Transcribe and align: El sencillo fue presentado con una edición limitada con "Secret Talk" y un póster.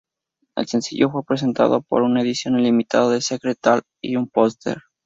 El 0.55 0.65
sencillo 0.65 1.11
fue 1.11 1.23
presentado 1.23 1.83
con 1.83 2.01
una 2.01 2.21
edición 2.23 2.59
limitada 2.59 3.05
con 3.09 3.21
"Secret 3.21 3.59
Talk" 3.61 3.83
y 4.01 4.15
un 4.15 4.27
póster. 4.27 4.79